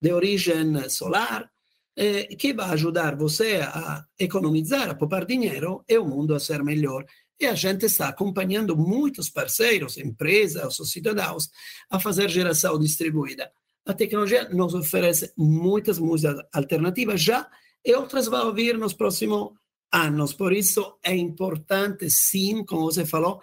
de 0.00 0.12
origem 0.12 0.88
solar, 0.90 1.50
eh, 1.96 2.28
vai 2.54 2.70
ajudar 2.70 3.16
você 3.16 3.60
a 3.62 4.04
economizar, 4.18 4.90
a 4.90 4.94
poupar 4.94 5.24
dinheiro 5.24 5.84
e 5.88 5.96
o 5.98 6.04
mundo 6.04 6.34
a 6.34 6.40
ser 6.40 6.62
melhor. 6.62 7.04
E 7.40 7.46
a 7.46 7.54
gente 7.54 7.86
está 7.86 8.08
acompanhando 8.08 8.76
muitos 8.76 9.28
parceiros, 9.28 9.96
empresas 9.96 10.78
ou 10.78 10.86
cidadãos 10.86 11.48
a 11.90 11.98
fazer 11.98 12.28
geração 12.30 12.78
distribuída. 12.78 13.50
A 13.86 13.92
tecnologia 13.92 14.48
nos 14.48 14.74
oferece 14.74 15.32
muitas, 15.36 15.98
muitas 15.98 16.36
alternativas 16.52 17.20
já 17.20 17.48
e 17.84 17.94
outras 17.94 18.26
vão 18.26 18.52
vir 18.54 18.78
nos 18.78 18.94
próximos 18.94 19.52
anos. 19.92 20.32
Por 20.32 20.52
isso 20.52 20.98
é 21.02 21.14
importante, 21.14 22.08
sim, 22.10 22.64
como 22.64 22.84
você 22.84 23.04
falou, 23.04 23.40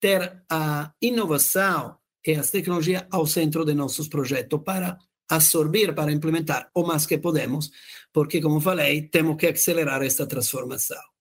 ter 0.00 0.42
a 0.50 0.92
inovação 1.00 1.96
e 2.26 2.32
as 2.32 2.50
tecnologias 2.50 3.04
ao 3.10 3.26
centro 3.26 3.64
de 3.64 3.74
nossos 3.74 4.08
projetos 4.08 4.60
para 4.64 4.98
absorver 5.36 5.94
para 5.94 6.12
implementar 6.12 6.70
o 6.74 6.84
mais 6.84 7.06
que 7.06 7.18
podemos, 7.18 7.70
porque, 8.12 8.40
como 8.40 8.60
falei, 8.60 9.08
temos 9.08 9.36
que 9.36 9.48
acelerar 9.48 10.02
esta 10.02 10.26
transformação. 10.26 11.11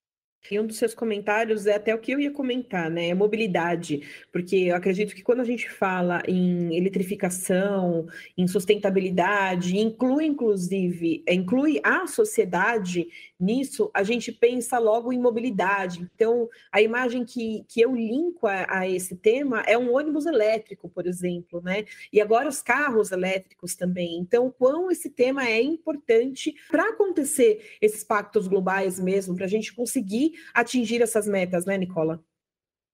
E 0.50 0.60
um 0.60 0.66
dos 0.66 0.78
seus 0.78 0.94
comentários 0.94 1.68
é 1.68 1.76
até 1.76 1.94
o 1.94 2.00
que 2.00 2.12
eu 2.12 2.20
ia 2.20 2.32
comentar, 2.32 2.90
né? 2.90 3.10
É 3.10 3.14
mobilidade, 3.14 4.02
porque 4.32 4.56
eu 4.56 4.76
acredito 4.76 5.16
que 5.16 5.22
quando 5.22 5.42
a 5.42 5.46
gente 5.46 5.70
fala 5.70 6.24
em 6.28 6.76
eletrificação, 6.76 8.08
em 8.38 8.48
sustentabilidade, 8.48 9.78
inclui 9.78 10.26
inclusive, 10.26 11.24
inclui 11.28 11.80
a 11.84 12.08
sociedade 12.08 13.08
nisso, 13.40 13.90
a 13.94 14.04
gente 14.04 14.32
pensa 14.32 14.78
logo 14.78 15.14
em 15.14 15.20
mobilidade. 15.20 16.08
Então, 16.16 16.50
a 16.72 16.82
imagem 16.82 17.24
que, 17.24 17.64
que 17.68 17.82
eu 17.82 17.96
linko 17.96 18.48
a, 18.48 18.80
a 18.80 18.90
esse 18.90 19.16
tema 19.16 19.62
é 19.66 19.78
um 19.78 19.96
ônibus 19.96 20.26
elétrico, 20.26 20.90
por 20.90 21.08
exemplo, 21.08 21.62
né? 21.62 21.86
E 22.12 22.20
agora 22.20 22.50
os 22.50 22.62
carros 22.62 23.12
elétricos 23.12 23.76
também. 23.76 24.18
Então, 24.18 24.54
quão 24.58 24.92
esse 24.92 25.10
tema 25.10 25.48
é 25.48 25.62
importante 25.62 26.54
para 26.70 26.90
acontecer 26.90 27.78
esses 27.82 28.04
pactos 28.04 28.48
globais 28.48 29.00
mesmo, 29.00 29.36
para 29.36 29.46
a 29.46 29.50
gente 29.50 29.74
conseguir 29.74 30.31
atingir 30.54 31.02
essas 31.02 31.28
metas, 31.28 31.66
né, 31.66 31.78
Nicola? 31.78 32.24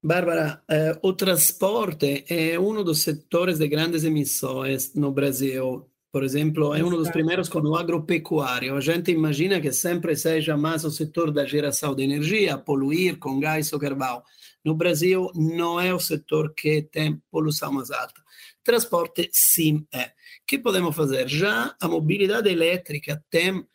Bárbara, 0.04 0.62
eh, 0.70 0.98
o 1.02 1.12
transporte 1.12 2.24
é 2.30 2.60
um 2.60 2.84
dos 2.84 3.02
setores 3.02 3.58
de 3.58 3.68
grandes 3.68 4.04
emissões 4.04 4.94
no 4.94 5.12
Brasil. 5.12 5.90
Por 6.12 6.24
exemplo, 6.24 6.74
é 6.74 6.84
um 6.84 6.90
dos 6.90 7.10
primeiros 7.10 7.50
com 7.50 7.60
o 7.60 7.76
agropecuário. 7.76 8.76
A 8.76 8.82
gente 8.82 9.12
imagina 9.12 9.60
que 9.60 9.72
sempre 9.72 10.16
seja 10.16 10.56
mais 10.56 10.86
o 10.86 10.92
setor 10.92 11.32
da 11.32 11.46
geração 11.46 11.94
de 11.94 12.04
energia, 12.04 12.58
poluir 12.58 13.18
com 13.18 13.40
gás 13.40 13.74
ou 13.74 13.80
carvão. 13.80 14.24
No 14.64 14.76
Brasil, 14.76 15.32
não 15.36 15.80
é 15.80 15.94
o 15.94 16.00
setor 16.00 16.54
que 16.54 16.82
tem 16.84 17.22
poluição 17.30 17.72
mais 17.72 17.92
alta. 17.92 18.22
Transporte, 18.64 19.30
sim, 19.32 19.86
é. 19.94 20.06
O 20.06 20.12
que 20.48 20.58
podemos 20.58 20.96
fazer? 20.96 21.28
Já 21.28 21.76
a 21.80 21.88
mobilidade 21.88 22.50
elétrica 22.50 23.24
tem 23.30 23.66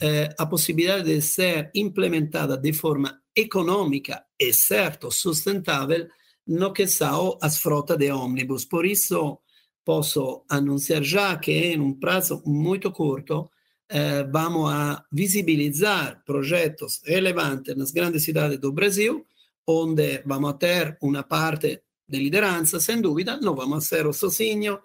eh, 0.00 0.28
a 0.38 0.46
possibilidade 0.46 1.04
de 1.04 1.20
ser 1.20 1.70
implementada 1.74 2.56
de 2.56 2.72
forma 2.72 3.20
econômica 3.36 4.24
e, 4.38 4.52
certo, 4.52 5.10
sustentável 5.10 6.08
no 6.46 6.72
que 6.72 6.86
são 6.86 7.38
as 7.40 7.58
frotas 7.58 7.98
de 7.98 8.10
ônibus. 8.10 8.64
Por 8.64 8.84
isso, 8.84 9.38
posso 9.84 10.44
anunciar 10.48 11.02
já 11.02 11.36
que 11.36 11.52
em 11.52 11.80
um 11.80 11.94
prazo 11.94 12.42
muito 12.46 12.90
curto 12.90 13.50
eh, 13.88 14.24
vamos 14.24 14.70
a 14.70 15.04
visibilizar 15.12 16.22
projetos 16.24 17.00
relevantes 17.04 17.76
nas 17.76 17.90
grandes 17.90 18.24
cidades 18.24 18.58
do 18.58 18.72
Brasil, 18.72 19.26
onde 19.66 20.22
vamos 20.24 20.50
a 20.50 20.54
ter 20.54 20.96
uma 21.02 21.22
parte 21.22 21.82
de 22.08 22.18
liderança, 22.18 22.80
sem 22.80 23.00
dúvida, 23.00 23.38
não 23.40 23.54
vamos 23.54 23.86
ser 23.86 24.06
o 24.06 24.12
sozinho, 24.12 24.78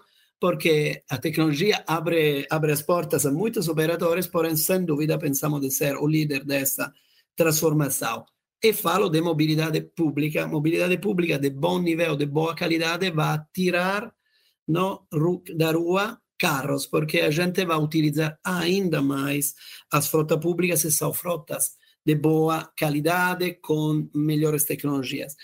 porque 0.46 1.02
a 1.10 1.18
tecnologia 1.18 1.84
abre, 1.88 2.46
abre 2.52 2.72
as 2.72 2.84
portas 2.84 3.26
a 3.26 3.32
muitos 3.32 3.68
operadores, 3.68 4.28
porém, 4.28 4.56
sem 4.56 4.86
dúvida, 4.86 5.18
pensamos 5.18 5.60
de 5.60 5.72
ser 5.72 5.96
o 5.98 6.06
líder 6.06 6.46
dessa 6.46 6.94
transformação. 7.36 8.24
E 8.62 8.72
falo 8.72 9.10
de 9.10 9.20
mobilidade 9.22 9.82
pública. 9.82 10.48
Mobilidade 10.48 11.00
pública 11.00 11.40
de 11.40 11.50
bom 11.50 11.80
nível, 11.80 12.16
de 12.16 12.28
boa 12.28 12.56
qualidade, 12.56 13.10
vai 13.10 13.40
tirar 13.52 14.14
no, 14.68 15.08
da 15.56 15.72
rua 15.72 16.22
carros, 16.38 16.86
porque 16.86 17.22
a 17.22 17.32
gente 17.32 17.66
vai 17.66 17.80
utilizar 17.80 18.38
ainda 18.44 19.02
mais 19.02 19.56
as 19.92 20.08
frotas 20.10 20.38
públicas 20.38 20.84
e 20.84 20.92
são 20.92 21.12
frotas 21.12 21.72
de 22.06 22.14
boa 22.14 22.72
qualidade, 22.78 23.56
com 23.64 24.08
melhores 24.14 24.64
tecnologias. 24.64 25.36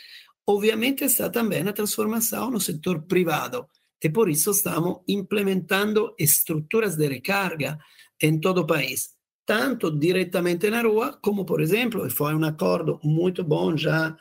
Obviamente 0.45 1.05
está 1.05 1.27
também 1.27 1.67
a 1.67 1.73
transformação 1.73 2.51
no 2.51 2.59
setor 2.59 3.01
privado 3.07 3.67
e 4.03 4.09
por 4.09 4.29
isso 4.29 4.51
estamos 4.51 5.01
implementando 5.07 6.15
estruturas 6.17 6.95
de 6.95 7.07
recarga 7.07 7.79
em 8.21 8.39
todo 8.39 8.61
o 8.61 8.67
país, 8.67 9.11
tanto 9.45 9.91
diretamente 9.91 10.69
na 10.69 10.81
rua, 10.81 11.19
como, 11.21 11.45
por 11.45 11.61
exemplo, 11.61 12.09
foi 12.09 12.33
um 12.33 12.43
acordo 12.43 12.99
muito 13.03 13.43
bom 13.43 13.77
já, 13.77 14.15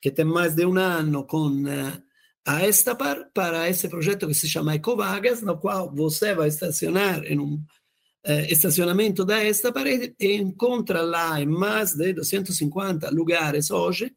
que 0.00 0.10
tem 0.10 0.24
mais 0.24 0.54
de 0.54 0.64
um 0.64 0.76
ano 0.78 1.24
com 1.24 1.48
uh, 1.64 2.02
a 2.44 2.66
Estapar, 2.68 3.30
para 3.34 3.68
esse 3.68 3.88
projeto 3.88 4.28
que 4.28 4.34
se 4.34 4.48
chama 4.48 4.74
Ecovagas, 4.74 5.42
no 5.42 5.58
qual 5.58 5.92
você 5.92 6.34
vai 6.34 6.48
estacionar 6.48 7.24
em 7.24 7.38
um 7.40 7.54
uh, 7.54 8.46
estacionamento 8.48 9.24
da 9.24 9.44
Estapar 9.44 9.86
e, 9.86 10.14
e 10.20 10.34
encontra 10.34 11.02
lá 11.02 11.40
em 11.40 11.46
mais 11.46 11.94
de 11.94 12.12
250 12.12 13.10
lugares 13.10 13.70
hoje, 13.70 14.14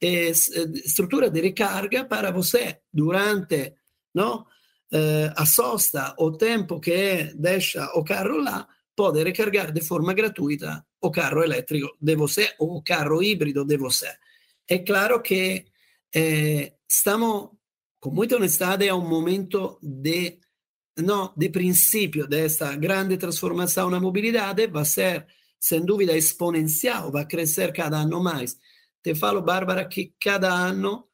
é, 0.00 0.30
estrutura 0.30 1.30
de 1.30 1.40
recarga 1.40 2.04
para 2.04 2.30
você, 2.30 2.78
durante 2.92 3.74
no? 4.14 4.46
Eh, 4.92 5.32
a 5.34 5.44
sosta 5.44 6.14
o 6.18 6.36
tempo 6.36 6.78
che 6.78 7.32
deixa 7.34 7.90
o 7.94 8.04
carro 8.04 8.38
lá, 8.40 8.66
pode 8.94 9.24
recargar 9.24 9.72
de 9.72 9.80
forma 9.80 10.12
gratuita 10.14 10.86
o 11.00 11.10
carro 11.10 11.42
elétrico 11.42 11.96
de 12.00 12.14
você 12.14 12.54
o 12.58 12.82
carro 12.82 13.22
híbrido 13.22 13.64
de 13.64 13.76
você. 13.76 14.14
É 14.68 14.78
claro 14.78 15.20
que 15.20 15.64
eh, 16.14 16.74
estamos, 16.88 17.50
com 18.00 18.10
muita 18.10 18.36
honestidade, 18.36 18.88
a 18.88 18.94
um 18.94 19.08
momento 19.08 19.78
de, 19.82 20.38
no, 20.98 21.34
de 21.36 21.48
princípio 21.50 22.28
dessa 22.28 22.76
grande 22.76 23.16
transformação 23.16 23.90
na 23.90 23.98
mobilidade, 24.00 24.68
vai 24.68 24.84
ser, 24.84 25.26
sem 25.58 25.84
dúvida, 25.84 26.16
exponencial, 26.16 27.10
vai 27.10 27.26
crescer 27.26 27.72
cada 27.72 27.98
ano 27.98 28.22
mais. 28.22 28.56
Te 29.02 29.14
falo, 29.14 29.42
Bárbara, 29.42 29.86
que 29.86 30.14
cada 30.20 30.70
uh, 30.70 31.04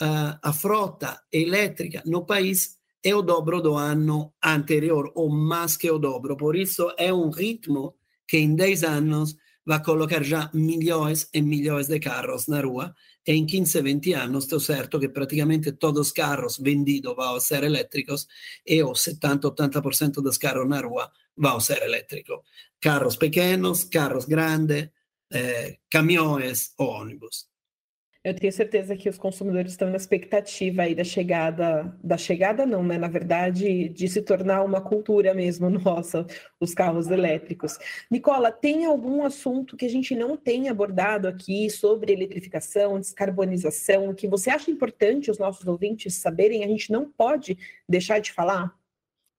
a 0.00 0.52
frota 0.52 1.20
elétrica 1.30 2.02
no 2.06 2.24
país 2.24 2.78
é 3.02 3.14
o 3.14 3.22
dobro 3.22 3.60
do 3.60 3.74
ano 3.76 4.32
anterior, 4.42 5.12
ou 5.14 5.30
mais 5.30 5.76
que 5.76 5.90
o 5.90 5.98
dobro. 5.98 6.36
Por 6.36 6.56
isso, 6.56 6.92
é 6.96 7.12
um 7.12 7.30
ritmo 7.30 7.94
que 8.26 8.38
em 8.38 8.54
10 8.54 8.84
anos 8.84 9.36
vai 9.64 9.82
colocar 9.82 10.22
já 10.22 10.50
milhões 10.54 11.28
e 11.32 11.42
milhões 11.42 11.88
de 11.88 11.98
carros 12.00 12.46
na 12.46 12.60
rua 12.60 12.94
e 13.26 13.32
em 13.32 13.46
15, 13.46 13.82
20 13.82 14.14
anos 14.14 14.44
estou 14.44 14.60
certo 14.60 14.98
que 14.98 15.08
praticamente 15.08 15.72
todos 15.72 16.08
os 16.08 16.12
carros 16.12 16.58
vendidos 16.58 17.14
vão 17.14 17.38
ser 17.38 17.64
elétricos 17.64 18.26
e 18.66 18.82
o 18.82 18.94
70, 18.94 19.50
80% 19.50 20.22
dos 20.22 20.38
carros 20.38 20.68
na 20.68 20.80
rua 20.80 21.10
vão 21.36 21.60
ser 21.60 21.82
elétricos. 21.82 22.40
Carros 22.80 23.16
pequenos, 23.16 23.84
carros 23.84 24.24
grandes, 24.24 24.88
eh, 25.32 25.78
caminhões 25.90 26.72
ou 26.78 26.88
ônibus. 26.88 27.49
Eu 28.22 28.34
tenho 28.34 28.52
certeza 28.52 28.94
que 28.94 29.08
os 29.08 29.16
consumidores 29.16 29.72
estão 29.72 29.88
na 29.88 29.96
expectativa 29.96 30.82
aí 30.82 30.94
da 30.94 31.02
chegada, 31.02 31.96
da 32.04 32.18
chegada 32.18 32.66
não, 32.66 32.84
né? 32.84 32.98
Na 32.98 33.08
verdade, 33.08 33.88
de 33.88 34.08
se 34.08 34.20
tornar 34.20 34.62
uma 34.62 34.82
cultura 34.82 35.32
mesmo 35.32 35.70
nossa, 35.80 36.26
os 36.60 36.74
carros 36.74 37.10
elétricos. 37.10 37.78
Nicola, 38.10 38.52
tem 38.52 38.84
algum 38.84 39.24
assunto 39.24 39.74
que 39.74 39.86
a 39.86 39.88
gente 39.88 40.14
não 40.14 40.36
tem 40.36 40.68
abordado 40.68 41.28
aqui 41.28 41.70
sobre 41.70 42.12
eletrificação, 42.12 43.00
descarbonização, 43.00 44.12
que 44.14 44.28
você 44.28 44.50
acha 44.50 44.70
importante 44.70 45.30
os 45.30 45.38
nossos 45.38 45.66
ouvintes 45.66 46.14
saberem? 46.16 46.62
A 46.62 46.68
gente 46.68 46.92
não 46.92 47.10
pode 47.10 47.56
deixar 47.88 48.18
de 48.18 48.32
falar? 48.32 48.78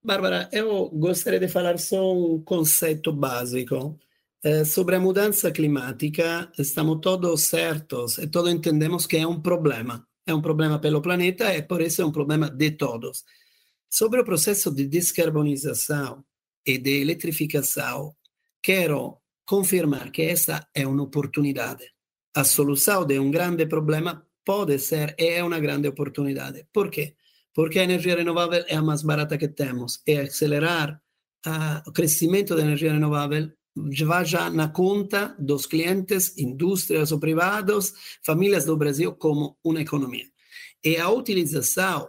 Bárbara, 0.02 0.48
eu 0.50 0.88
gostaria 0.90 1.38
de 1.38 1.46
falar 1.46 1.78
só 1.78 2.12
um 2.12 2.42
conceito 2.42 3.12
básico 3.12 3.96
eh, 4.44 4.64
sobre 4.64 4.96
a 4.96 5.00
mudança 5.00 5.52
climática, 5.52 6.50
estamos 6.58 6.98
todos 7.00 7.42
certos 7.42 8.18
e 8.18 8.26
todos 8.26 8.50
entendemos 8.52 9.06
que 9.06 9.16
é 9.16 9.26
um 9.26 9.40
problema. 9.40 10.04
É 10.26 10.34
um 10.34 10.42
problema 10.42 10.80
pelo 10.80 11.00
planeta 11.00 11.54
e 11.54 11.62
por 11.62 11.80
isso 11.80 12.02
é 12.02 12.04
um 12.04 12.10
problema 12.10 12.50
de 12.50 12.72
todos. 12.72 13.24
Sobre 13.88 14.20
o 14.20 14.24
processo 14.24 14.70
de 14.74 14.86
descarbonização 14.86 16.24
e 16.66 16.76
de 16.78 17.00
eletrificação, 17.00 18.16
quero 18.60 19.18
confirmar 19.44 20.10
que 20.10 20.22
essa 20.22 20.66
é 20.74 20.86
uma 20.86 21.04
oportunidade. 21.04 21.84
A 22.34 22.42
solução 22.42 23.04
de 23.04 23.18
um 23.20 23.30
grande 23.30 23.66
problema 23.66 24.26
pode 24.44 24.78
ser 24.78 25.14
e 25.18 25.28
é 25.38 25.44
uma 25.44 25.60
grande 25.60 25.86
oportunidade. 25.86 26.66
Por 26.72 26.90
quê? 26.90 27.14
Porque 27.54 27.78
a 27.78 27.84
energia 27.84 28.16
renovável 28.16 28.64
é 28.66 28.74
a 28.74 28.82
mais 28.82 29.02
barata 29.02 29.38
que 29.38 29.48
temos 29.48 30.00
e 30.06 30.16
acelerar 30.16 31.00
o 31.86 31.92
crescimento 31.92 32.56
da 32.56 32.62
energia 32.62 32.92
renovável 32.92 33.52
vai 33.74 34.24
já 34.24 34.50
na 34.50 34.68
conta 34.68 35.34
dos 35.38 35.66
clientes, 35.66 36.36
indústrias 36.36 37.12
ou 37.12 37.18
privados, 37.18 37.94
famílias 38.24 38.64
do 38.64 38.76
Brasil 38.76 39.12
como 39.12 39.56
uma 39.64 39.80
economia. 39.80 40.26
E 40.84 40.96
a 40.96 41.08
utilização 41.08 42.08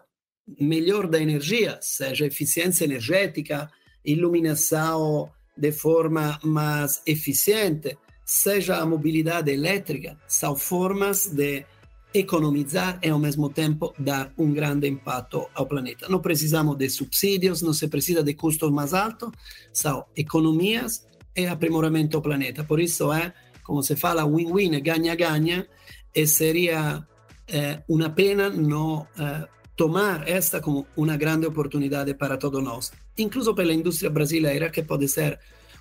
melhor 0.59 1.07
da 1.07 1.21
energia, 1.21 1.79
seja 1.81 2.25
eficiência 2.25 2.83
energética, 2.83 3.69
iluminação 4.03 5.29
de 5.55 5.71
forma 5.71 6.39
mais 6.43 7.01
eficiente, 7.05 7.97
seja 8.25 8.77
a 8.77 8.85
mobilidade 8.85 9.51
elétrica, 9.51 10.17
são 10.27 10.55
formas 10.55 11.27
de 11.27 11.65
economizar 12.13 12.99
e 13.01 13.09
ao 13.09 13.17
mesmo 13.17 13.49
tempo 13.49 13.93
dar 13.97 14.31
um 14.37 14.53
grande 14.53 14.87
impacto 14.87 15.47
ao 15.53 15.65
planeta. 15.65 16.07
Não 16.09 16.19
precisamos 16.19 16.77
de 16.77 16.89
subsídios, 16.89 17.61
não 17.61 17.73
se 17.73 17.87
precisa 17.87 18.23
de 18.23 18.33
custos 18.33 18.71
mais 18.71 18.93
altos, 18.93 19.31
são 19.71 20.05
economias 20.15 21.07
e 21.35 21.45
aprimoramento 21.47 22.21
planeta. 22.21 22.63
Por 22.63 22.79
isso 22.79 23.11
é, 23.11 23.33
como 23.63 23.81
se 23.81 23.95
fala, 23.95 24.25
win-win, 24.25 24.79
ganha-ganha, 24.81 25.67
e 26.13 26.27
seria 26.27 27.05
eh, 27.47 27.81
uma 27.87 28.09
pena 28.09 28.49
não 28.49 29.07
eh, 29.17 29.47
tomar 29.75 30.27
esta 30.27 30.61
como 30.61 30.85
uma 30.95 31.17
grande 31.17 31.47
oportunidade 31.47 32.13
para 32.13 32.37
todos 32.37 32.63
nós, 32.63 32.91
incluso 33.17 33.55
pela 33.55 33.73
indústria 33.73 34.09
brasileira, 34.09 34.69
que 34.69 34.83
pode 34.83 35.07
ser 35.07 35.39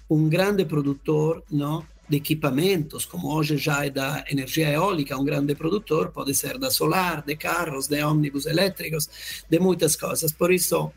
um 0.09 0.28
grande 0.28 0.64
produtor 0.64 1.42
não, 1.50 1.85
de 2.09 2.16
equipamentos, 2.16 3.04
como 3.04 3.32
hoje 3.35 3.56
já 3.56 3.87
é 3.87 3.90
da 3.90 4.25
energia 4.30 4.71
eólica, 4.71 5.16
um 5.16 5.25
grande 5.25 5.54
produtor, 5.54 6.11
pode 6.11 6.35
ser 6.35 6.59
da 6.59 6.71
solar, 6.71 7.23
de 7.23 7.37
carros, 7.37 7.87
de 7.87 8.02
ônibus 8.02 8.47
elétricos, 8.47 9.09
de 9.49 9.59
muitas 9.59 9.97
coisas. 9.97 10.32
Por 10.32 10.52
isso, 10.52 10.92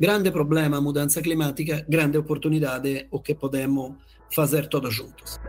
grande 0.00 0.30
problema 0.30 0.80
mudança 0.80 1.20
climática, 1.20 1.84
grande 1.88 2.16
oportunidade, 2.16 3.08
o 3.10 3.18
que 3.18 3.34
podemos 3.34 3.94
fazer 4.32 4.68
todos 4.68 4.94
juntos. 4.94 5.40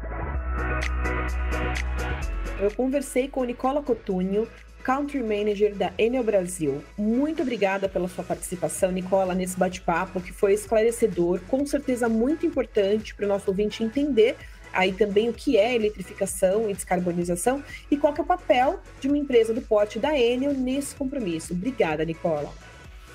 Eu 2.59 2.71
conversei 2.71 3.27
com 3.27 3.43
Nicola 3.43 3.83
Cotugno, 3.83 4.47
Country 4.83 5.21
Manager 5.21 5.75
da 5.75 5.93
Enel 5.97 6.23
Brasil. 6.23 6.83
Muito 6.97 7.43
obrigada 7.43 7.87
pela 7.87 8.07
sua 8.07 8.23
participação, 8.23 8.91
Nicola, 8.91 9.35
nesse 9.35 9.57
bate-papo 9.57 10.19
que 10.19 10.33
foi 10.33 10.53
esclarecedor, 10.53 11.41
com 11.47 11.65
certeza 11.65 12.09
muito 12.09 12.45
importante 12.45 13.13
para 13.13 13.25
o 13.25 13.29
nosso 13.29 13.49
ouvinte 13.51 13.83
entender 13.83 14.35
aí 14.73 14.93
também 14.93 15.29
o 15.29 15.33
que 15.33 15.57
é 15.57 15.75
eletrificação 15.75 16.69
e 16.69 16.73
descarbonização 16.73 17.63
e 17.89 17.97
qual 17.97 18.13
é 18.15 18.21
o 18.21 18.25
papel 18.25 18.79
de 18.99 19.07
uma 19.07 19.17
empresa 19.17 19.53
do 19.53 19.61
porte 19.61 19.99
da 19.99 20.17
Enel 20.17 20.53
nesse 20.53 20.95
compromisso. 20.95 21.53
Obrigada, 21.53 22.03
Nicola. 22.03 22.51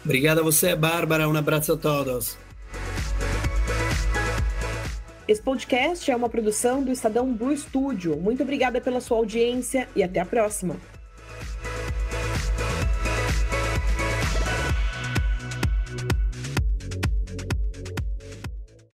Obrigado 0.05 0.41
a 0.41 0.43
você, 0.43 0.77
Bárbara. 0.77 1.29
Um 1.29 1.37
abraço 1.37 1.73
a 1.73 1.77
todos. 1.77 2.37
Esse 5.27 5.41
podcast 5.41 6.11
é 6.11 6.15
uma 6.15 6.29
produção 6.29 6.83
do 6.83 6.93
Estadão 6.93 7.33
Blue 7.33 7.57
Studio. 7.57 8.15
Muito 8.17 8.43
obrigada 8.43 8.79
pela 8.81 9.01
sua 9.01 9.17
audiência 9.17 9.89
e 9.97 10.03
até 10.03 10.21
a 10.21 10.27
próxima. 10.27 10.77